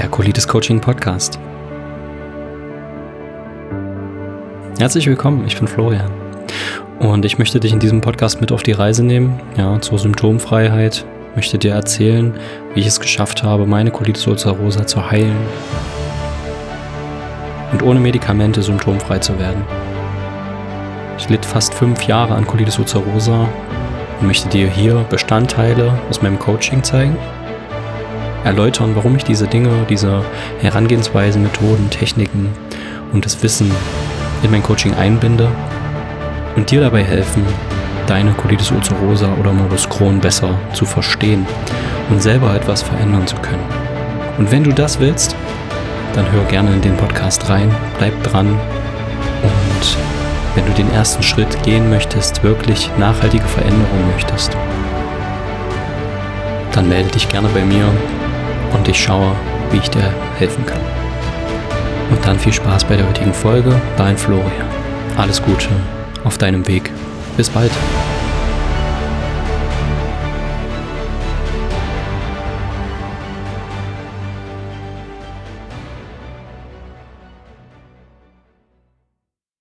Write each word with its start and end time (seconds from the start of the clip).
der 0.00 0.08
Colitis 0.08 0.48
Coaching 0.48 0.80
Podcast. 0.80 1.38
Herzlich 4.78 5.06
willkommen, 5.06 5.46
ich 5.46 5.58
bin 5.58 5.68
Florian 5.68 6.10
und 7.00 7.26
ich 7.26 7.38
möchte 7.38 7.60
dich 7.60 7.74
in 7.74 7.80
diesem 7.80 8.00
Podcast 8.00 8.40
mit 8.40 8.50
auf 8.50 8.62
die 8.62 8.72
Reise 8.72 9.04
nehmen, 9.04 9.38
ja, 9.58 9.78
zur 9.82 9.98
Symptomfreiheit, 9.98 11.04
möchte 11.34 11.58
dir 11.58 11.72
erzählen, 11.72 12.32
wie 12.72 12.80
ich 12.80 12.86
es 12.86 12.98
geschafft 12.98 13.42
habe, 13.42 13.66
meine 13.66 13.90
Colitis 13.90 14.26
ulcerosa 14.26 14.86
zu 14.86 15.10
heilen 15.10 15.36
und 17.72 17.82
ohne 17.82 18.00
Medikamente 18.00 18.62
symptomfrei 18.62 19.18
zu 19.18 19.38
werden. 19.38 19.62
Ich 21.18 21.28
litt 21.28 21.44
fast 21.44 21.74
fünf 21.74 22.04
Jahre 22.04 22.36
an 22.36 22.46
Colitis 22.46 22.78
ulcerosa 22.78 23.46
und 24.18 24.26
möchte 24.26 24.48
dir 24.48 24.66
hier 24.66 25.04
Bestandteile 25.10 25.92
aus 26.08 26.22
meinem 26.22 26.38
Coaching 26.38 26.82
zeigen 26.82 27.18
erläutern, 28.44 28.92
warum 28.94 29.16
ich 29.16 29.24
diese 29.24 29.46
Dinge, 29.46 29.70
diese 29.88 30.22
Herangehensweisen, 30.60 31.42
Methoden, 31.42 31.90
Techniken 31.90 32.48
und 33.12 33.24
das 33.24 33.42
Wissen 33.42 33.70
in 34.42 34.50
mein 34.50 34.62
Coaching 34.62 34.94
einbinde 34.94 35.48
und 36.56 36.70
dir 36.70 36.80
dabei 36.80 37.02
helfen, 37.02 37.44
deine 38.06 38.32
Colitis 38.32 38.70
ulcerosa 38.70 39.28
oder 39.38 39.52
Morbus 39.52 39.88
Crohn 39.88 40.20
besser 40.20 40.58
zu 40.72 40.84
verstehen 40.84 41.46
und 42.08 42.22
selber 42.22 42.54
etwas 42.54 42.82
verändern 42.82 43.26
zu 43.26 43.36
können. 43.36 43.64
Und 44.38 44.50
wenn 44.50 44.64
du 44.64 44.72
das 44.72 44.98
willst, 44.98 45.36
dann 46.14 46.30
hör 46.32 46.44
gerne 46.44 46.72
in 46.72 46.80
den 46.80 46.96
Podcast 46.96 47.48
rein, 47.48 47.72
bleib 47.98 48.20
dran 48.24 48.48
und 49.42 49.96
wenn 50.56 50.66
du 50.66 50.72
den 50.72 50.90
ersten 50.92 51.22
Schritt 51.22 51.62
gehen 51.62 51.88
möchtest, 51.88 52.42
wirklich 52.42 52.90
nachhaltige 52.98 53.44
Veränderungen 53.44 54.10
möchtest, 54.12 54.56
dann 56.72 56.88
melde 56.88 57.10
dich 57.10 57.28
gerne 57.28 57.48
bei 57.54 57.64
mir 57.64 57.84
und 58.72 58.88
ich 58.88 58.98
schaue, 58.98 59.34
wie 59.70 59.78
ich 59.78 59.90
dir 59.90 60.12
helfen 60.38 60.64
kann. 60.66 60.80
Und 62.10 62.24
dann 62.24 62.38
viel 62.38 62.52
Spaß 62.52 62.84
bei 62.84 62.96
der 62.96 63.08
heutigen 63.08 63.32
Folge. 63.32 63.80
Dein 63.96 64.16
Florian. 64.16 64.68
Alles 65.16 65.42
Gute 65.42 65.68
auf 66.24 66.38
deinem 66.38 66.66
Weg. 66.66 66.90
Bis 67.36 67.48
bald. 67.48 67.72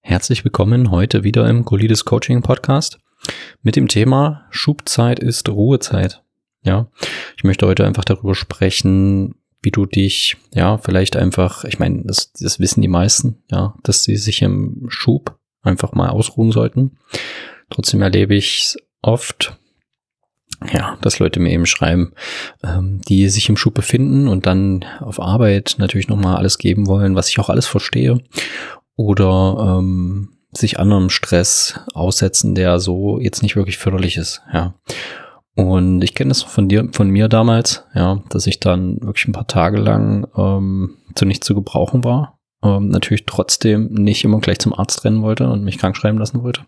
Herzlich 0.02 0.44
willkommen 0.44 0.92
heute 0.92 1.24
wieder 1.24 1.48
im 1.48 1.66
Colides 1.66 2.04
Coaching 2.04 2.42
Podcast 2.42 3.00
mit 3.62 3.76
dem 3.76 3.88
Thema 3.88 4.48
Schubzeit 4.50 5.20
ist 5.20 5.50
Ruhezeit. 5.50 6.24
Ja, 6.64 6.90
ich 7.38 7.44
möchte 7.44 7.68
heute 7.68 7.86
einfach 7.86 8.04
darüber 8.04 8.36
sprechen, 8.36 9.36
wie 9.62 9.72
du 9.72 9.86
dich, 9.86 10.38
ja, 10.54 10.78
vielleicht 10.78 11.16
einfach, 11.16 11.64
ich 11.66 11.80
meine, 11.80 12.04
das, 12.06 12.32
das 12.34 12.60
wissen 12.60 12.82
die 12.82 12.88
meisten, 12.88 13.44
ja, 13.52 13.76
dass 13.84 14.04
sie 14.04 14.16
sich 14.16 14.42
im 14.42 14.86
Schub 14.90 15.38
einfach 15.62 15.94
mal 15.94 16.10
ausruhen 16.10 16.52
sollten. 16.52 16.98
Trotzdem 17.70 18.02
erlebe 18.02 18.36
ich 18.36 18.76
oft, 19.02 19.58
ja, 20.74 20.98
dass 21.02 21.20
Leute 21.20 21.40
mir 21.40 21.52
eben 21.52 21.66
schreiben, 21.66 22.14
ähm, 22.64 23.02
die 23.08 23.30
sich 23.30 23.48
im 23.50 23.58
Schub 23.58 23.74
befinden 23.74 24.28
und 24.28 24.46
dann 24.46 24.86
auf 25.00 25.20
Arbeit 25.20 25.76
natürlich 25.78 26.08
nochmal 26.08 26.38
alles 26.38 26.58
geben 26.58 26.88
wollen, 26.88 27.16
was 27.16 27.30
ich 27.30 27.40
auch 27.40 27.50
alles 27.50 27.68
verstehe. 27.68 28.22
Oder 28.96 29.78
ähm, 29.80 30.38
sich 30.52 30.80
anderem 30.80 31.10
Stress 31.10 31.80
aussetzen, 31.94 32.56
der 32.56 32.80
so 32.80 33.20
jetzt 33.20 33.44
nicht 33.44 33.56
wirklich 33.56 33.78
förderlich 33.78 34.18
ist, 34.18 34.42
ja. 34.54 34.74
Und 35.60 36.02
ich 36.06 36.16
kenne 36.16 36.30
das 36.30 36.42
von 36.42 36.70
dir, 36.70 36.88
von 36.94 37.10
mir 37.10 37.28
damals, 37.28 37.84
ja, 37.94 38.24
dass 38.30 38.48
ich 38.48 38.62
dann 38.62 39.02
wirklich 39.02 39.28
ein 39.28 39.34
paar 39.34 39.48
Tage 39.48 39.78
lang 39.78 40.26
ähm, 40.38 40.96
zu 41.16 41.26
nichts 41.26 41.46
zu 41.46 41.54
gebrauchen 41.54 42.06
war. 42.06 42.40
Ähm, 42.64 42.88
natürlich 42.88 43.26
trotzdem 43.26 43.88
nicht 43.92 44.24
immer 44.24 44.40
gleich 44.40 44.60
zum 44.60 44.74
Arzt 44.74 45.04
rennen 45.04 45.22
wollte 45.22 45.50
und 45.50 45.66
mich 45.66 45.78
krank 45.78 45.98
schreiben 45.98 46.18
lassen 46.18 46.44
wollte. 46.44 46.62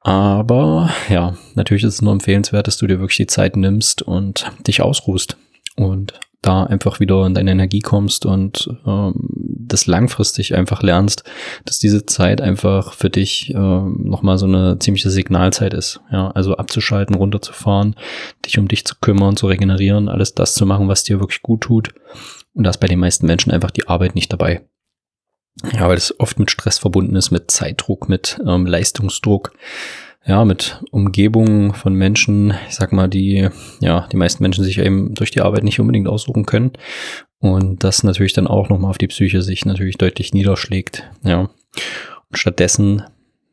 Aber 0.00 0.90
ja, 1.08 1.36
natürlich 1.54 1.84
ist 1.84 1.94
es 1.94 2.02
nur 2.02 2.12
empfehlenswert, 2.12 2.66
dass 2.66 2.78
du 2.78 2.88
dir 2.88 2.98
wirklich 2.98 3.18
die 3.18 3.28
Zeit 3.28 3.56
nimmst 3.56 4.02
und 4.02 4.50
dich 4.66 4.82
ausruhst 4.82 5.36
und 5.76 6.18
da 6.42 6.64
einfach 6.64 6.98
wieder 6.98 7.24
in 7.26 7.34
deine 7.34 7.52
Energie 7.52 7.80
kommst 7.80 8.26
und 8.26 8.68
ähm, 8.84 9.49
das 9.72 9.86
langfristig 9.86 10.54
einfach 10.54 10.82
lernst, 10.82 11.24
dass 11.64 11.78
diese 11.78 12.06
Zeit 12.06 12.40
einfach 12.40 12.94
für 12.94 13.10
dich 13.10 13.52
ähm, 13.54 14.02
nochmal 14.04 14.38
so 14.38 14.46
eine 14.46 14.78
ziemliche 14.78 15.10
Signalzeit 15.10 15.74
ist. 15.74 16.00
Ja, 16.10 16.30
also 16.30 16.56
abzuschalten, 16.56 17.14
runterzufahren, 17.16 17.96
dich 18.44 18.58
um 18.58 18.68
dich 18.68 18.84
zu 18.84 18.96
kümmern, 19.00 19.36
zu 19.36 19.46
regenerieren, 19.46 20.08
alles 20.08 20.34
das 20.34 20.54
zu 20.54 20.66
machen, 20.66 20.88
was 20.88 21.04
dir 21.04 21.20
wirklich 21.20 21.42
gut 21.42 21.62
tut. 21.62 21.94
Und 22.54 22.64
da 22.64 22.70
ist 22.70 22.78
bei 22.78 22.88
den 22.88 22.98
meisten 22.98 23.26
Menschen 23.26 23.52
einfach 23.52 23.70
die 23.70 23.88
Arbeit 23.88 24.14
nicht 24.14 24.32
dabei. 24.32 24.66
Ja, 25.72 25.88
weil 25.88 25.96
es 25.96 26.18
oft 26.18 26.38
mit 26.38 26.50
Stress 26.50 26.78
verbunden 26.78 27.16
ist, 27.16 27.30
mit 27.30 27.50
Zeitdruck, 27.50 28.08
mit 28.08 28.40
ähm, 28.46 28.66
Leistungsdruck 28.66 29.52
ja, 30.24 30.44
mit 30.44 30.82
Umgebungen 30.90 31.72
von 31.72 31.94
Menschen, 31.94 32.54
ich 32.68 32.74
sag 32.74 32.92
mal, 32.92 33.08
die, 33.08 33.48
ja, 33.80 34.06
die 34.12 34.16
meisten 34.16 34.42
Menschen 34.42 34.64
sich 34.64 34.78
eben 34.78 35.14
durch 35.14 35.30
die 35.30 35.40
Arbeit 35.40 35.64
nicht 35.64 35.80
unbedingt 35.80 36.08
aussuchen 36.08 36.46
können. 36.46 36.72
Und 37.38 37.84
das 37.84 38.02
natürlich 38.02 38.34
dann 38.34 38.46
auch 38.46 38.68
nochmal 38.68 38.90
auf 38.90 38.98
die 38.98 39.08
Psyche 39.08 39.40
sich 39.40 39.64
natürlich 39.64 39.96
deutlich 39.96 40.34
niederschlägt, 40.34 41.08
ja. 41.24 41.40
Und 42.28 42.38
stattdessen 42.38 43.02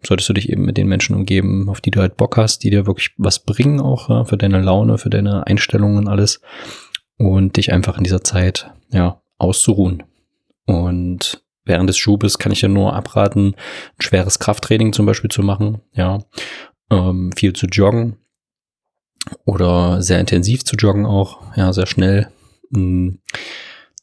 solltest 0.05 0.29
du 0.29 0.33
dich 0.33 0.49
eben 0.49 0.65
mit 0.65 0.77
den 0.77 0.87
Menschen 0.87 1.15
umgeben, 1.15 1.69
auf 1.69 1.81
die 1.81 1.91
du 1.91 2.01
halt 2.01 2.17
Bock 2.17 2.37
hast, 2.37 2.63
die 2.63 2.69
dir 2.69 2.85
wirklich 2.85 3.11
was 3.17 3.39
bringen, 3.39 3.79
auch 3.79 4.09
ja, 4.09 4.25
für 4.25 4.37
deine 4.37 4.61
Laune, 4.61 4.97
für 4.97 5.09
deine 5.09 5.47
Einstellungen 5.47 6.07
alles. 6.07 6.41
Und 7.17 7.57
dich 7.57 7.71
einfach 7.73 7.97
in 7.97 8.03
dieser 8.03 8.23
Zeit, 8.23 8.69
ja, 8.91 9.21
auszuruhen. 9.39 10.03
Und 10.65 11.41
während 11.67 11.89
des 11.89 11.97
Schubes 11.97 12.37
kann 12.37 12.51
ich 12.51 12.61
ja 12.61 12.69
nur 12.69 12.93
abraten, 12.93 13.49
ein 13.49 14.01
schweres 14.01 14.39
Krafttraining 14.39 14.93
zum 14.93 15.05
Beispiel 15.05 15.29
zu 15.29 15.41
machen, 15.43 15.81
ja, 15.93 16.19
ähm, 16.89 17.31
viel 17.35 17.53
zu 17.53 17.67
joggen 17.67 18.17
oder 19.45 20.01
sehr 20.01 20.19
intensiv 20.19 20.63
zu 20.63 20.75
joggen 20.75 21.05
auch, 21.05 21.41
ja, 21.55 21.73
sehr 21.73 21.87
schnell. 21.87 22.29
Hm, 22.73 23.19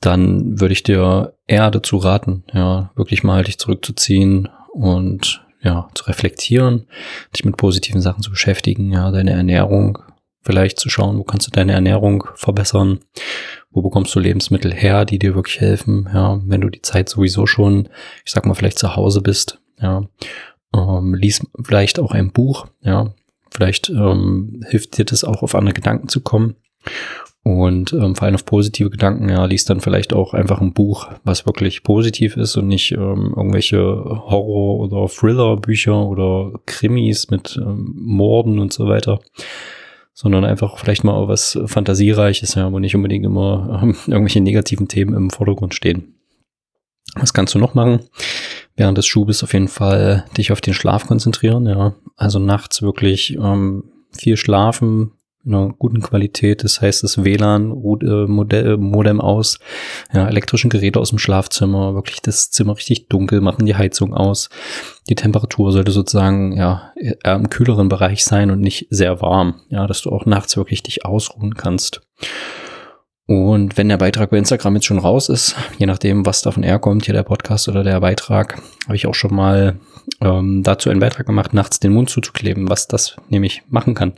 dann 0.01 0.61
würde 0.61 0.73
ich 0.73 0.83
dir 0.83 1.35
eher 1.47 1.71
dazu 1.71 1.97
raten, 1.97 2.45
ja, 2.53 2.91
wirklich 2.95 3.23
mal 3.23 3.45
dich 3.45 3.59
zurückzuziehen 3.59 4.49
und 4.73 5.43
ja, 5.63 5.89
zu 5.95 6.05
reflektieren, 6.05 6.87
dich 7.35 7.45
mit 7.45 7.57
positiven 7.57 8.03
Sachen 8.03 8.23
zu 8.23 8.31
beschäftigen, 8.31 8.93
ja, 8.93 9.11
deine 9.11 9.33
Ernährung 9.33 9.99
vielleicht 10.43 10.79
zu 10.79 10.91
schauen, 10.91 11.19
wo 11.19 11.25
kannst 11.25 11.47
du 11.47 11.51
deine 11.51 11.73
Ernährung 11.73 12.25
verbessern, 12.35 13.01
wo 13.75 13.83
bekommst 13.83 14.15
du 14.15 14.21
Lebensmittel 14.21 14.73
her, 14.73 15.05
die 15.05 15.19
dir 15.19 15.35
wirklich 15.35 15.61
helfen, 15.61 16.09
ja, 16.15 16.41
wenn 16.47 16.61
du 16.61 16.71
die 16.71 16.83
Zeit 16.83 17.09
sowieso 17.09 17.47
schon, 17.47 17.89
ich 18.25 18.33
sag 18.33 18.47
mal, 18.47 18.55
vielleicht 18.55 18.79
zu 18.79 18.97
Hause 18.97 19.21
bist, 19.21 19.61
ja, 19.81 20.05
ähm, 20.75 21.15
lies 21.15 21.45
vielleicht 21.63 21.99
auch 21.99 22.13
ein 22.13 22.31
Buch, 22.31 22.69
ja, 22.83 23.13
vielleicht 23.51 23.91
ähm, 23.91 24.65
hilft 24.69 24.97
dir 24.97 25.05
das 25.05 25.25
auch 25.25 25.43
auf 25.43 25.55
andere 25.55 25.75
Gedanken 25.75 26.09
zu 26.09 26.21
kommen. 26.21 26.57
Und 27.43 27.93
ähm, 27.93 28.15
vor 28.15 28.25
allem 28.25 28.37
auf 28.37 28.47
positive 28.47 28.89
Gedanken, 28.89 29.29
ja, 29.29 29.45
liest 29.45 29.69
dann 29.69 29.81
vielleicht 29.81 30.15
auch 30.15 30.33
einfach 30.33 30.63
ein 30.63 30.73
Buch, 30.73 31.11
was 31.25 31.45
wirklich 31.45 31.83
positiv 31.83 32.39
ist 32.39 32.57
und 32.57 32.69
nicht 32.69 32.93
ähm, 32.93 33.35
irgendwelche 33.37 33.79
Horror- 33.79 34.79
oder 34.79 35.09
Thriller-Bücher 35.09 36.07
oder 36.07 36.53
Krimis 36.65 37.29
mit 37.31 37.61
ähm, 37.61 37.93
Morden 37.97 38.59
und 38.59 38.73
so 38.73 38.89
weiter 38.89 39.21
sondern 40.15 40.45
einfach 40.45 40.79
vielleicht 40.79 41.05
mal 41.05 41.29
was 41.29 41.59
Fantasiereiches, 41.67 42.55
ja, 42.55 42.73
wo 42.73 42.79
nicht 42.79 42.95
unbedingt 42.95 43.27
immer 43.27 43.81
ähm, 43.83 43.97
irgendwelche 44.07 44.41
negativen 44.41 44.89
Themen 44.89 45.15
im 45.15 45.31
Vordergrund 45.31 45.75
stehen. 45.75 46.15
Was 47.17 47.35
kannst 47.35 47.55
du 47.55 47.59
noch 47.59 47.75
machen? 47.75 48.01
Während 48.77 48.97
des 48.97 49.07
Schubes 49.07 49.45
auf 49.45 49.53
jeden 49.53 49.69
Fall 49.69 50.25
dich 50.37 50.51
auf 50.51 50.61
den 50.61 50.75
Schlaf 50.75 51.07
konzentrieren, 51.07 51.67
ja. 51.67 51.95
Also 52.17 52.39
nachts 52.39 52.81
wirklich 52.81 53.37
ähm, 53.37 53.85
viel 54.13 54.37
schlafen, 54.37 55.13
einer 55.47 55.69
guten 55.79 56.01
Qualität. 56.01 56.65
Das 56.65 56.81
heißt, 56.81 57.03
das 57.03 57.23
WLAN, 57.23 57.71
äh, 57.71 58.27
Modell, 58.27 58.77
Modem 58.77 59.21
aus, 59.21 59.59
ja, 60.13 60.27
elektrischen 60.27 60.71
Geräte 60.71 61.01
aus 61.01 61.11
dem 61.11 61.19
Schlafzimmer, 61.19 61.95
wirklich 61.95 62.21
das 62.23 62.51
Zimmer 62.51 62.77
richtig 62.77 63.09
dunkel, 63.09 63.41
machen 63.41 63.67
die 63.67 63.77
Heizung 63.77 64.15
aus. 64.15 64.49
Die 65.09 65.15
Temperatur 65.15 65.73
sollte 65.73 65.93
sozusagen, 65.93 66.57
ja, 66.57 66.93
im 67.25 67.51
kühleren 67.51 67.89
Bereich 67.89 68.25
sein 68.25 68.51
und 68.51 68.61
nicht 68.61 68.87
sehr 68.91 69.21
warm. 69.21 69.61
Ja, 69.69 69.87
dass 69.87 70.03
du 70.03 70.11
auch 70.11 70.27
nachts 70.27 70.57
wirklich 70.57 70.83
dich 70.83 71.05
ausruhen 71.05 71.55
kannst. 71.55 72.01
Und 73.27 73.79
wenn 73.79 73.89
der 73.89 73.97
Beitrag 73.97 74.31
bei 74.31 74.37
Instagram 74.37 74.75
jetzt 74.75 74.85
schon 74.85 74.99
raus 74.99 75.31
ist, 75.31 75.57
je 75.79 75.87
nachdem, 75.87 76.27
was 76.27 76.43
davon 76.43 76.63
herkommt, 76.63 77.07
hier 77.07 77.15
der 77.15 77.23
Podcast 77.23 77.69
oder 77.69 77.83
der 77.83 78.01
Beitrag, 78.01 78.61
habe 78.85 78.97
ich 78.97 79.07
auch 79.07 79.15
schon 79.15 79.35
mal 79.35 79.79
ähm, 80.21 80.63
dazu 80.63 80.91
einen 80.91 81.01
Beitrag 81.01 81.27
gemacht, 81.27 81.55
nachts 81.55 81.81
den 81.81 81.93
Mund 81.93 82.11
zuzukleben, 82.11 82.69
was 82.69 82.87
das 82.87 83.17
nämlich 83.31 83.63
machen 83.69 83.95
kann. 83.95 84.15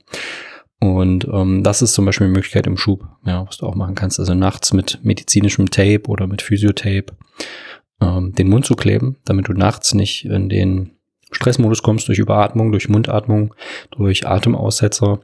Und 0.79 1.27
ähm, 1.33 1.63
das 1.63 1.81
ist 1.81 1.95
zum 1.95 2.05
Beispiel 2.05 2.27
eine 2.27 2.35
Möglichkeit 2.35 2.67
im 2.67 2.77
Schub, 2.77 3.09
ja, 3.25 3.47
was 3.47 3.57
du 3.59 3.67
auch 3.67 3.75
machen 3.75 3.95
kannst. 3.95 4.21
Also 4.21 4.35
nachts 4.35 4.73
mit 4.73 5.01
medizinischem 5.03 5.71
Tape 5.71 6.03
oder 6.09 6.27
mit 6.27 6.43
Physiotape 6.43 7.17
ähm, 8.01 8.33
den 8.33 8.49
Mund 8.49 8.67
zu 8.67 8.77
kleben, 8.77 9.17
damit 9.25 9.49
du 9.49 9.53
nachts 9.53 9.95
nicht 9.95 10.27
in 10.27 10.49
den 10.49 10.91
Stressmodus 11.31 11.83
kommst 11.83 12.09
durch 12.09 12.19
Überatmung, 12.19 12.73
durch 12.73 12.89
Mundatmung, 12.89 13.55
durch 13.91 14.27
Atemaussetzer 14.27 15.21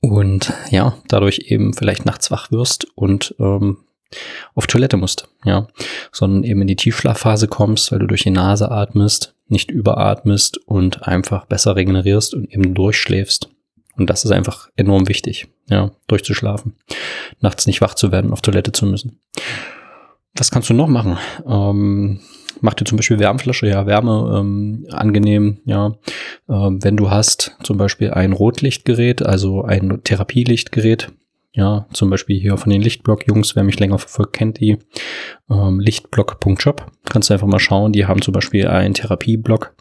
und 0.00 0.52
ja, 0.70 0.96
dadurch 1.08 1.38
eben 1.46 1.72
vielleicht 1.72 2.04
nachts 2.04 2.30
wach 2.30 2.50
wirst 2.50 2.86
und 2.96 3.34
ähm, 3.38 3.78
auf 4.54 4.66
Toilette 4.66 4.96
musst, 4.96 5.28
ja, 5.44 5.68
sondern 6.12 6.42
eben 6.42 6.62
in 6.62 6.66
die 6.66 6.76
Tiefschlafphase 6.76 7.48
kommst, 7.48 7.92
weil 7.92 8.00
du 8.00 8.06
durch 8.06 8.24
die 8.24 8.30
Nase 8.30 8.70
atmest, 8.70 9.34
nicht 9.46 9.70
überatmest 9.70 10.58
und 10.58 11.06
einfach 11.06 11.46
besser 11.46 11.76
regenerierst 11.76 12.34
und 12.34 12.52
eben 12.52 12.74
durchschläfst. 12.74 13.50
Und 14.00 14.08
das 14.08 14.24
ist 14.24 14.30
einfach 14.30 14.70
enorm 14.76 15.08
wichtig, 15.08 15.48
ja, 15.68 15.90
durchzuschlafen, 16.06 16.74
nachts 17.40 17.66
nicht 17.66 17.82
wach 17.82 17.94
zu 17.94 18.10
werden, 18.10 18.32
auf 18.32 18.40
Toilette 18.40 18.72
zu 18.72 18.86
müssen. 18.86 19.20
Was 20.34 20.50
kannst 20.50 20.70
du 20.70 20.74
noch 20.74 20.88
machen? 20.88 21.18
Ähm, 21.46 22.20
mach 22.62 22.72
dir 22.72 22.86
zum 22.86 22.96
Beispiel 22.96 23.18
Wärmflasche, 23.18 23.68
ja, 23.68 23.84
Wärme 23.84 24.38
ähm, 24.40 24.86
angenehm, 24.90 25.58
ja. 25.66 25.96
Ähm, 26.48 26.82
wenn 26.82 26.96
du 26.96 27.10
hast 27.10 27.58
zum 27.62 27.76
Beispiel 27.76 28.10
ein 28.10 28.32
Rotlichtgerät, 28.32 29.20
also 29.20 29.64
ein 29.64 30.02
Therapielichtgerät, 30.02 31.12
ja, 31.52 31.86
zum 31.92 32.08
Beispiel 32.08 32.40
hier 32.40 32.56
von 32.56 32.70
den 32.70 32.80
Lichtblock-Jungs, 32.80 33.54
wer 33.54 33.64
mich 33.64 33.78
länger 33.78 33.98
verfolgt, 33.98 34.32
kennt 34.32 34.60
die. 34.60 34.78
Ähm, 35.50 35.78
Lichtblock.shop. 35.78 36.90
Kannst 37.04 37.28
du 37.28 37.34
einfach 37.34 37.48
mal 37.48 37.58
schauen. 37.58 37.92
Die 37.92 38.06
haben 38.06 38.22
zum 38.22 38.32
Beispiel 38.32 38.66
einen 38.66 38.94
Therapieblock, 38.94 39.74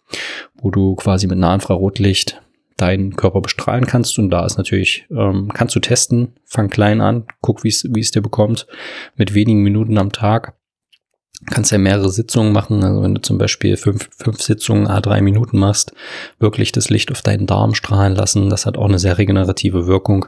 wo 0.56 0.72
du 0.72 0.95
quasi 0.95 1.27
mit 1.27 1.38
Nahinfrarotlicht 1.38 2.42
deinen 2.81 3.16
Körper 3.16 3.42
bestrahlen 3.42 3.86
kannst. 3.86 4.18
Und 4.20 4.30
da 4.30 4.46
ist 4.46 4.58
natürlich, 4.58 5.06
ähm, 5.12 5.50
kannst 5.54 5.76
du 5.76 5.80
testen, 5.80 6.34
fang 6.46 6.70
klein 6.70 7.02
an, 7.02 7.26
guck, 7.42 7.64
wie 7.64 7.70
es 7.70 8.12
dir 8.12 8.22
bekommt, 8.22 8.68
mit 9.16 9.34
wenigen 9.34 9.62
Minuten 9.62 9.98
am 9.98 10.12
Tag. 10.12 10.56
Kannst 11.52 11.72
ja 11.72 11.78
mehrere 11.78 12.10
Sitzungen 12.10 12.52
machen. 12.52 12.84
Also 12.84 13.02
wenn 13.02 13.16
du 13.16 13.22
zum 13.22 13.38
Beispiel 13.38 13.78
fünf, 13.78 14.10
fünf 14.18 14.42
Sitzungen 14.42 14.88
a 14.88 15.00
drei 15.00 15.22
Minuten 15.22 15.58
machst, 15.58 15.94
wirklich 16.38 16.72
das 16.74 16.90
Licht 16.90 17.12
auf 17.12 17.22
deinen 17.22 17.48
Darm 17.48 17.76
strahlen 17.76 18.14
lassen. 18.14 18.50
Das 18.50 18.66
hat 18.66 18.78
auch 18.78 18.88
eine 18.88 19.00
sehr 19.00 19.18
regenerative 19.18 19.88
Wirkung. 19.88 20.25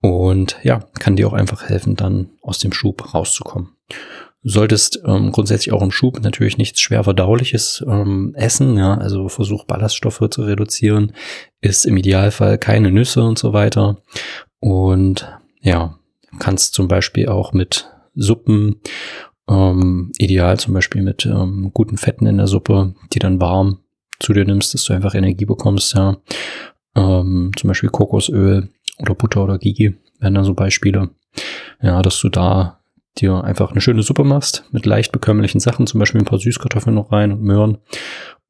Und 0.00 0.56
ja, 0.62 0.80
kann 0.98 1.16
dir 1.16 1.28
auch 1.28 1.34
einfach 1.34 1.68
helfen, 1.68 1.94
dann 1.94 2.30
aus 2.42 2.58
dem 2.58 2.72
Schub 2.72 3.14
rauszukommen. 3.14 3.76
Solltest 4.42 5.02
ähm, 5.04 5.32
grundsätzlich 5.32 5.72
auch 5.72 5.82
im 5.82 5.90
Schub 5.90 6.22
natürlich 6.22 6.56
nichts 6.56 6.80
schwer 6.80 7.04
verdauliches 7.04 7.84
ähm, 7.86 8.32
essen, 8.34 8.78
ja, 8.78 8.94
also 8.94 9.28
versuch 9.28 9.64
Ballaststoffe 9.64 10.28
zu 10.30 10.42
reduzieren, 10.42 11.12
ist 11.60 11.84
im 11.84 11.98
Idealfall 11.98 12.56
keine 12.56 12.90
Nüsse 12.90 13.22
und 13.22 13.38
so 13.38 13.52
weiter. 13.52 13.98
Und 14.58 15.30
ja, 15.60 15.98
kannst 16.38 16.72
zum 16.72 16.88
Beispiel 16.88 17.28
auch 17.28 17.52
mit 17.52 17.90
Suppen, 18.14 18.80
ähm, 19.48 20.12
ideal 20.18 20.58
zum 20.58 20.72
Beispiel 20.72 21.02
mit 21.02 21.26
ähm, 21.26 21.70
guten 21.74 21.98
Fetten 21.98 22.26
in 22.26 22.38
der 22.38 22.46
Suppe, 22.46 22.94
die 23.12 23.18
dann 23.18 23.40
warm 23.40 23.80
zu 24.20 24.32
dir 24.32 24.44
nimmst, 24.44 24.72
dass 24.72 24.84
du 24.84 24.92
einfach 24.92 25.14
Energie 25.14 25.44
bekommst, 25.44 25.94
ja. 25.94 26.16
Ähm, 26.96 27.52
zum 27.56 27.68
Beispiel 27.68 27.90
Kokosöl 27.90 28.70
oder 28.98 29.14
Butter 29.14 29.44
oder 29.44 29.58
Gigi 29.58 29.96
wären 30.18 30.34
dann 30.34 30.44
so 30.44 30.54
Beispiele. 30.54 31.10
Ja, 31.82 32.02
dass 32.02 32.18
du 32.20 32.28
da 32.28 32.79
dir 33.18 33.42
einfach 33.44 33.72
eine 33.72 33.80
schöne 33.80 34.02
Suppe 34.02 34.24
machst 34.24 34.64
mit 34.70 34.86
leicht 34.86 35.12
bekömmlichen 35.12 35.60
Sachen, 35.60 35.86
zum 35.86 36.00
Beispiel 36.00 36.20
ein 36.20 36.26
paar 36.26 36.38
Süßkartoffeln 36.38 36.94
noch 36.94 37.12
rein 37.12 37.32
und 37.32 37.42
Möhren, 37.42 37.78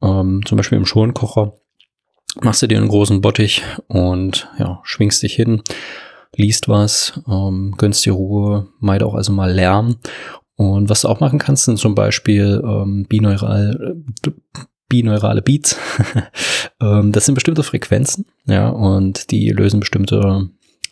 ähm, 0.03 0.43
zum 0.45 0.57
Beispiel 0.57 0.79
im 0.79 0.87
Schonkocher. 0.87 1.55
Machst 2.43 2.63
du 2.63 2.67
dir 2.67 2.79
einen 2.79 2.89
großen 2.89 3.21
Bottich 3.21 3.63
und 3.89 4.49
ja, 4.59 4.81
schwingst 4.85 5.23
dich 5.23 5.35
hin, 5.35 5.63
liest 6.37 6.69
was, 6.69 7.21
ähm, 7.29 7.75
gönnst 7.77 8.05
dir 8.07 8.13
Ruhe, 8.13 8.69
meide 8.79 9.07
auch 9.07 9.15
also 9.15 9.33
mal 9.33 9.53
Lärm. 9.53 9.97
Und 10.55 10.91
was 10.91 11.01
du 11.01 11.09
auch 11.09 11.21
machen 11.21 11.39
kannst, 11.39 11.65
sind 11.65 11.79
zum 11.79 11.95
Beispiel 11.95 12.63
ähm, 12.65 13.07
bineural, 13.09 13.97
äh, 14.27 14.31
bineurale 14.89 15.43
Beats. 15.43 15.79
ähm, 16.81 17.13
das 17.13 17.27
sind 17.27 17.35
bestimmte 17.35 17.63
Frequenzen, 17.63 18.27
ja, 18.47 18.69
und 18.69 19.31
die 19.31 19.51
lösen 19.51 19.81
bestimmte 19.81 20.51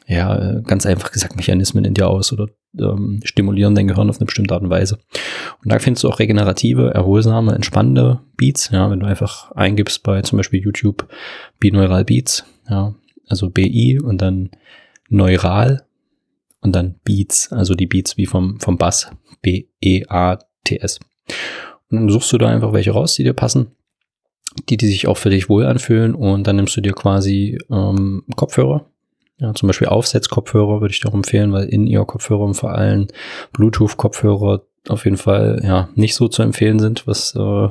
ja, 0.08 0.60
ganz 0.60 0.86
einfach 0.86 1.12
gesagt, 1.12 1.36
Mechanismen 1.36 1.84
in 1.84 1.92
dir 1.92 2.08
aus 2.08 2.32
oder 2.32 2.48
ähm, 2.80 3.20
stimulieren 3.24 3.74
dein 3.74 3.88
Gehirn 3.88 4.10
auf 4.10 4.18
eine 4.18 4.26
bestimmte 4.26 4.54
Art 4.54 4.62
und 4.62 4.70
Weise. 4.70 4.98
Und 5.62 5.72
da 5.72 5.78
findest 5.78 6.04
du 6.04 6.08
auch 6.08 6.18
regenerative, 6.18 6.92
erholsame, 6.94 7.54
entspannende 7.54 8.20
Beats, 8.36 8.70
ja, 8.70 8.90
wenn 8.90 9.00
du 9.00 9.06
einfach 9.06 9.52
eingibst 9.52 10.02
bei 10.02 10.22
zum 10.22 10.38
Beispiel 10.38 10.62
YouTube 10.62 11.08
Bineural 11.58 12.04
Beats, 12.04 12.44
ja, 12.68 12.94
also 13.28 13.50
BI 13.50 14.00
und 14.00 14.20
dann 14.20 14.50
Neural 15.08 15.84
und 16.60 16.74
dann 16.74 16.96
Beats, 17.04 17.52
also 17.52 17.74
die 17.74 17.86
Beats 17.86 18.16
wie 18.16 18.26
vom, 18.26 18.58
vom 18.60 18.78
Bass, 18.78 19.10
B-E-A-T-S. 19.42 21.00
Und 21.90 22.00
dann 22.00 22.08
suchst 22.08 22.32
du 22.32 22.38
da 22.38 22.48
einfach 22.48 22.72
welche 22.72 22.90
raus, 22.90 23.14
die 23.14 23.24
dir 23.24 23.32
passen, 23.32 23.72
die, 24.68 24.76
die 24.76 24.86
sich 24.86 25.06
auch 25.06 25.16
für 25.16 25.30
dich 25.30 25.48
wohl 25.48 25.64
anfühlen 25.64 26.14
und 26.14 26.46
dann 26.46 26.56
nimmst 26.56 26.76
du 26.76 26.80
dir 26.80 26.92
quasi 26.92 27.58
ähm, 27.70 28.24
Kopfhörer, 28.36 28.86
ja, 29.38 29.54
zum 29.54 29.68
Beispiel 29.68 29.88
Aufsetzkopfhörer 29.88 30.80
würde 30.80 30.92
ich 30.92 31.06
auch 31.06 31.14
empfehlen, 31.14 31.52
weil 31.52 31.68
In-Ear-Kopfhörer 31.68 32.40
und 32.40 32.54
vor 32.54 32.72
allem 32.72 33.06
Bluetooth-Kopfhörer 33.52 34.62
auf 34.88 35.04
jeden 35.04 35.16
Fall 35.16 35.60
ja 35.62 35.88
nicht 35.94 36.14
so 36.14 36.28
zu 36.28 36.42
empfehlen 36.42 36.78
sind, 36.78 37.06
was 37.06 37.34
äh, 37.34 37.68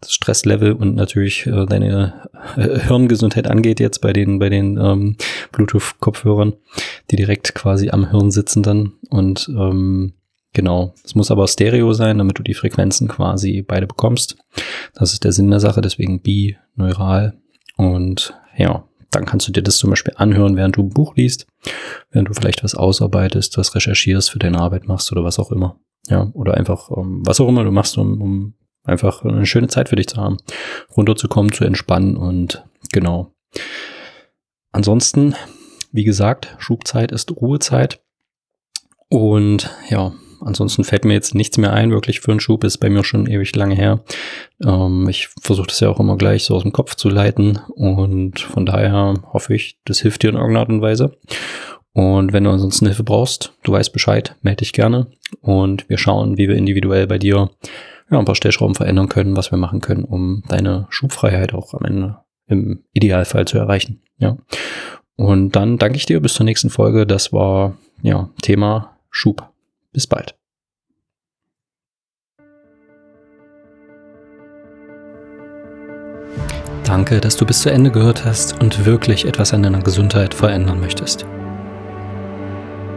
das 0.00 0.12
Stresslevel 0.12 0.72
und 0.72 0.94
natürlich 0.94 1.46
äh, 1.46 1.66
deine 1.66 2.28
äh, 2.56 2.80
Hirngesundheit 2.80 3.48
angeht 3.48 3.80
jetzt 3.80 4.00
bei 4.00 4.12
den 4.12 4.38
bei 4.38 4.48
den 4.48 4.76
ähm, 4.76 5.16
Bluetooth-Kopfhörern, 5.52 6.54
die 7.10 7.16
direkt 7.16 7.54
quasi 7.54 7.90
am 7.90 8.10
Hirn 8.10 8.30
sitzen 8.30 8.62
dann 8.62 8.92
und 9.10 9.48
ähm, 9.48 10.12
genau. 10.52 10.94
Es 11.04 11.14
muss 11.14 11.30
aber 11.30 11.48
Stereo 11.48 11.92
sein, 11.94 12.18
damit 12.18 12.38
du 12.38 12.42
die 12.42 12.54
Frequenzen 12.54 13.08
quasi 13.08 13.62
beide 13.62 13.86
bekommst. 13.86 14.36
Das 14.94 15.12
ist 15.12 15.24
der 15.24 15.32
Sinn 15.32 15.50
der 15.50 15.60
Sache, 15.60 15.80
deswegen 15.80 16.20
bineural 16.20 17.34
und 17.76 18.34
ja, 18.56 18.87
dann 19.10 19.24
kannst 19.24 19.48
du 19.48 19.52
dir 19.52 19.62
das 19.62 19.78
zum 19.78 19.90
Beispiel 19.90 20.14
anhören, 20.16 20.56
während 20.56 20.76
du 20.76 20.82
ein 20.82 20.90
Buch 20.90 21.16
liest, 21.16 21.46
während 22.10 22.28
du 22.28 22.34
vielleicht 22.34 22.62
was 22.62 22.74
ausarbeitest, 22.74 23.56
was 23.56 23.74
recherchierst, 23.74 24.30
für 24.30 24.38
deine 24.38 24.58
Arbeit 24.58 24.86
machst 24.86 25.10
oder 25.12 25.24
was 25.24 25.38
auch 25.38 25.50
immer. 25.50 25.78
Ja, 26.08 26.30
oder 26.32 26.54
einfach, 26.54 26.90
um, 26.90 27.18
ähm, 27.18 27.22
was 27.26 27.40
auch 27.40 27.48
immer 27.48 27.64
du 27.64 27.70
machst, 27.70 27.98
um, 27.98 28.20
um 28.20 28.54
einfach 28.84 29.24
eine 29.24 29.46
schöne 29.46 29.68
Zeit 29.68 29.88
für 29.88 29.96
dich 29.96 30.08
zu 30.08 30.16
haben, 30.16 30.38
runterzukommen, 30.96 31.52
zu 31.52 31.64
entspannen 31.64 32.16
und 32.16 32.64
genau. 32.92 33.32
Ansonsten, 34.72 35.34
wie 35.92 36.04
gesagt, 36.04 36.54
Schubzeit 36.58 37.12
ist 37.12 37.30
Ruhezeit. 37.30 38.00
Und 39.08 39.70
ja, 39.88 40.12
ansonsten 40.40 40.84
fällt 40.84 41.04
mir 41.04 41.14
jetzt 41.14 41.34
nichts 41.34 41.58
mehr 41.58 41.72
ein, 41.72 41.90
wirklich 41.90 42.20
für 42.20 42.30
einen 42.30 42.40
Schub, 42.40 42.64
ist 42.64 42.78
bei 42.78 42.90
mir 42.90 43.04
schon 43.04 43.26
ewig 43.26 43.54
lange 43.54 43.74
her. 43.74 44.00
Ähm, 44.64 45.08
ich 45.08 45.28
versuche 45.40 45.68
das 45.68 45.80
ja 45.80 45.88
auch 45.88 46.00
immer 46.00 46.16
gleich 46.16 46.44
so 46.44 46.54
aus 46.54 46.62
dem 46.62 46.72
Kopf 46.72 46.94
zu 46.94 47.08
leiten 47.08 47.58
und 47.74 48.40
von 48.40 48.66
daher 48.66 49.14
hoffe 49.32 49.54
ich, 49.54 49.78
das 49.84 50.00
hilft 50.00 50.22
dir 50.22 50.30
in 50.30 50.36
irgendeiner 50.36 50.60
Art 50.60 50.68
und 50.68 50.82
Weise. 50.82 51.16
Und 51.92 52.32
wenn 52.32 52.44
du 52.44 52.50
ansonsten 52.50 52.86
Hilfe 52.86 53.02
brauchst, 53.02 53.54
du 53.64 53.72
weißt 53.72 53.92
Bescheid, 53.92 54.36
melde 54.42 54.58
dich 54.58 54.72
gerne 54.72 55.08
und 55.40 55.88
wir 55.88 55.98
schauen, 55.98 56.38
wie 56.38 56.48
wir 56.48 56.56
individuell 56.56 57.06
bei 57.06 57.18
dir 57.18 57.50
ja, 58.10 58.18
ein 58.18 58.24
paar 58.24 58.34
Stellschrauben 58.34 58.74
verändern 58.74 59.08
können, 59.08 59.36
was 59.36 59.50
wir 59.50 59.58
machen 59.58 59.80
können, 59.80 60.04
um 60.04 60.42
deine 60.48 60.86
Schubfreiheit 60.90 61.54
auch 61.54 61.74
am 61.74 61.84
Ende 61.84 62.18
im 62.46 62.84
Idealfall 62.92 63.46
zu 63.46 63.58
erreichen. 63.58 64.00
Ja. 64.18 64.36
Und 65.16 65.56
dann 65.56 65.78
danke 65.78 65.96
ich 65.96 66.06
dir 66.06 66.20
bis 66.20 66.34
zur 66.34 66.44
nächsten 66.44 66.70
Folge. 66.70 67.06
Das 67.06 67.32
war 67.32 67.76
ja 68.02 68.30
Thema 68.40 68.96
Schub. 69.10 69.48
Bis 69.92 70.06
bald. 70.06 70.38
Danke, 76.84 77.20
dass 77.20 77.36
du 77.36 77.44
bis 77.44 77.60
zu 77.60 77.70
Ende 77.70 77.90
gehört 77.90 78.24
hast 78.24 78.60
und 78.62 78.86
wirklich 78.86 79.26
etwas 79.26 79.52
an 79.52 79.62
deiner 79.62 79.82
Gesundheit 79.82 80.32
verändern 80.32 80.80
möchtest. 80.80 81.26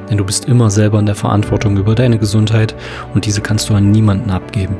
Denn 0.09 0.17
du 0.17 0.23
bist 0.25 0.45
immer 0.45 0.69
selber 0.69 0.97
in 0.99 1.05
der 1.05 1.15
Verantwortung 1.15 1.75
über 1.75 1.93
deine 1.93 2.17
Gesundheit 2.17 2.73
und 3.13 3.25
diese 3.25 3.41
kannst 3.41 3.69
du 3.69 3.73
an 3.73 3.91
niemanden 3.91 4.31
abgeben. 4.31 4.77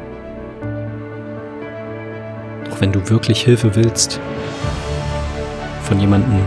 Doch 2.70 2.80
wenn 2.80 2.94
du 2.94 3.10
wirklich 3.10 3.42
Hilfe 3.42 3.76
willst, 3.76 4.22
von 5.84 6.00
jemandem, 6.00 6.40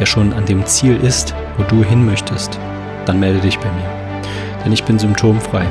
der 0.00 0.06
schon 0.06 0.32
an 0.32 0.46
dem 0.46 0.66
Ziel 0.66 0.96
ist, 0.96 1.32
wo 1.56 1.62
du 1.62 1.84
hin 1.84 2.04
möchtest, 2.04 2.58
dann 3.06 3.20
melde 3.20 3.40
dich 3.40 3.58
bei 3.60 3.70
mir 3.70 3.99
denn 4.64 4.72
ich 4.72 4.84
bin 4.84 4.98
symptomfrei. 4.98 5.64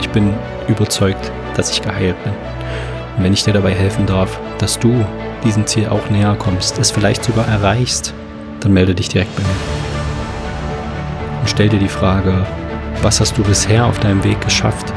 Ich 0.00 0.08
bin 0.10 0.34
überzeugt, 0.68 1.30
dass 1.56 1.70
ich 1.70 1.82
geheilt 1.82 2.22
bin. 2.24 2.32
Und 3.16 3.24
wenn 3.24 3.32
ich 3.32 3.44
dir 3.44 3.52
dabei 3.52 3.72
helfen 3.72 4.06
darf, 4.06 4.38
dass 4.58 4.78
du 4.78 5.04
diesem 5.44 5.66
Ziel 5.66 5.88
auch 5.88 6.10
näher 6.10 6.36
kommst, 6.38 6.78
es 6.78 6.90
vielleicht 6.90 7.24
sogar 7.24 7.46
erreichst, 7.46 8.14
dann 8.60 8.72
melde 8.72 8.94
dich 8.94 9.08
direkt 9.08 9.34
bei 9.36 9.42
mir. 9.42 9.48
Und 11.40 11.48
stell 11.48 11.68
dir 11.68 11.78
die 11.78 11.88
Frage, 11.88 12.46
was 13.02 13.20
hast 13.20 13.36
du 13.36 13.42
bisher 13.42 13.84
auf 13.84 13.98
deinem 14.00 14.24
Weg 14.24 14.40
geschafft? 14.40 14.92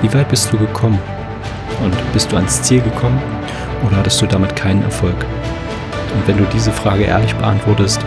Wie 0.00 0.12
weit 0.14 0.28
bist 0.28 0.52
du 0.52 0.58
gekommen? 0.58 0.98
Und 1.82 1.94
bist 2.12 2.32
du 2.32 2.36
ans 2.36 2.62
Ziel 2.62 2.80
gekommen 2.80 3.20
oder 3.86 3.98
hattest 3.98 4.20
du 4.22 4.26
damit 4.26 4.56
keinen 4.56 4.82
Erfolg? 4.82 5.16
Und 6.14 6.26
wenn 6.26 6.38
du 6.38 6.44
diese 6.52 6.72
Frage 6.72 7.04
ehrlich 7.04 7.34
beantwortest, 7.34 8.00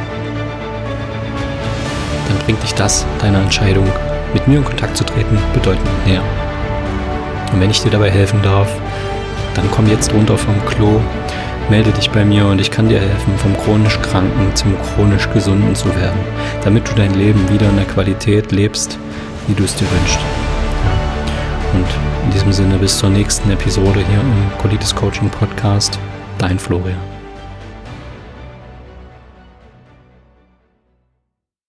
dann 2.28 2.38
bringt 2.46 2.62
dich 2.64 2.74
das 2.74 3.06
deiner 3.20 3.42
Entscheidung 3.42 3.88
mit 4.36 4.48
mir 4.50 4.58
in 4.58 4.66
Kontakt 4.66 4.98
zu 4.98 5.06
treten, 5.06 5.40
bedeutend 5.54 5.90
näher. 6.06 6.22
Und 7.52 7.62
wenn 7.62 7.72
ich 7.72 7.82
dir 7.82 7.90
dabei 7.90 8.12
helfen 8.12 8.42
darf, 8.44 8.70
dann 9.56 9.72
komm 9.72 9.88
jetzt 9.88 10.14
runter 10.14 10.38
vom 10.38 10.54
Klo, 10.66 11.00
melde 11.70 11.92
dich 11.92 12.10
bei 12.12 12.26
mir 12.26 12.46
und 12.46 12.60
ich 12.60 12.70
kann 12.70 12.90
dir 12.90 13.00
helfen, 13.00 13.38
vom 13.38 13.58
chronisch 13.58 13.98
Kranken 14.02 14.54
zum 14.54 14.76
chronisch 14.82 15.30
Gesunden 15.32 15.74
zu 15.74 15.88
werden, 15.96 16.20
damit 16.64 16.88
du 16.88 16.94
dein 16.96 17.14
Leben 17.16 17.50
wieder 17.50 17.70
in 17.70 17.78
der 17.78 17.86
Qualität 17.86 18.52
lebst, 18.52 19.00
wie 19.48 19.54
du 19.54 19.64
es 19.64 19.74
dir 19.76 19.88
wünschst. 19.90 20.20
Und 21.74 21.88
in 22.26 22.32
diesem 22.32 22.52
Sinne 22.52 22.78
bis 22.78 22.98
zur 22.98 23.10
nächsten 23.10 23.50
Episode 23.52 24.02
hier 24.10 24.20
im 24.20 24.58
Colitis 24.62 24.94
Coaching 24.94 25.30
Podcast. 25.30 25.98
Dein 26.38 26.60
Florian. 26.60 27.15